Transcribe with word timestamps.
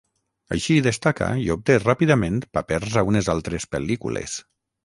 Així 0.55 0.77
destaca 0.87 1.27
i 1.43 1.45
obté 1.57 1.77
ràpidament 1.83 2.41
papers 2.59 2.99
a 3.03 3.07
unes 3.13 3.33
altres 3.37 3.73
pel·lícules. 3.75 4.39